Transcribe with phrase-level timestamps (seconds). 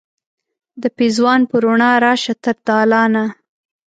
[0.81, 3.25] د پیزوان په روڼا راشه تر دالانه